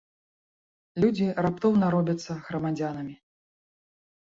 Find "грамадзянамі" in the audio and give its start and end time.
2.49-3.15